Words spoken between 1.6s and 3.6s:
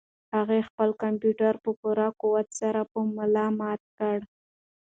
په پوره قوت سره په ملا